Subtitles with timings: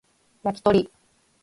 [0.41, 0.89] 焼き鳥